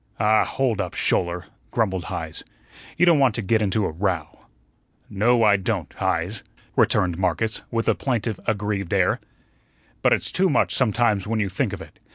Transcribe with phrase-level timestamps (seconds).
[0.19, 2.43] "Ah, hold up, Schouler," grumbled Heise.
[2.97, 4.39] "You don't want to get into a row."
[5.11, 6.43] "No, I don't, Heise,"
[6.75, 9.19] returned Marcus, with a plaintive, aggrieved air.
[10.01, 11.99] "But it's too much sometimes when you think of it.